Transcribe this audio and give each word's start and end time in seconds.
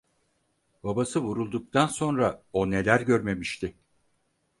Babası 0.83 1.21
vurulduktan 1.21 1.87
sonra 1.87 2.43
o 2.53 2.71
neler 2.71 3.01
görmemişti? 3.01 3.75